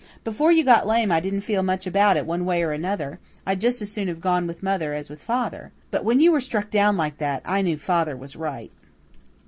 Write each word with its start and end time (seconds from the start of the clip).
Before 0.23 0.51
you 0.51 0.63
got 0.63 0.87
lame 0.87 1.11
I 1.11 1.19
didn't 1.19 1.41
feel 1.41 1.61
much 1.61 1.85
about 1.85 2.17
it 2.17 2.25
one 2.25 2.43
way 2.43 2.63
or 2.63 2.71
another; 2.71 3.19
I'd 3.45 3.61
just 3.61 3.83
as 3.83 3.91
soon 3.91 4.07
have 4.07 4.19
gone 4.19 4.47
with 4.47 4.63
mother 4.63 4.95
as 4.95 5.11
with 5.11 5.21
father. 5.21 5.73
But, 5.91 6.03
when 6.03 6.19
you 6.19 6.31
were 6.31 6.41
struck 6.41 6.71
down 6.71 6.97
like 6.97 7.19
that, 7.19 7.43
I 7.45 7.61
knew 7.61 7.77
father 7.77 8.17
was 8.17 8.35
right." 8.35 8.71